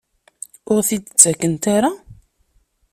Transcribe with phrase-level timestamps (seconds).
[0.73, 1.91] Ur aɣ-t-id-ttakent ara?